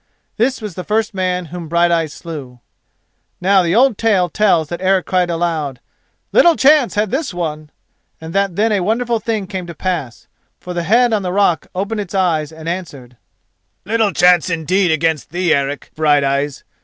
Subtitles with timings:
[0.37, 2.59] This was the first man whom Brighteyes slew.
[3.39, 5.79] Now the old tale tells that Eric cried aloud:
[6.31, 7.69] "Little chance had this one,"
[8.19, 10.27] and that then a wonderful thing came to pass.
[10.59, 13.15] For the head on the rock opened its eyes and answered:
[13.85, 16.63] "Little chance indeed against thee, Eric Brighteyes.